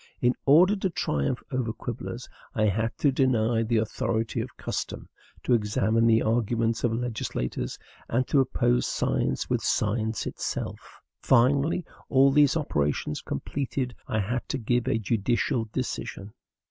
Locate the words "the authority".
3.61-4.41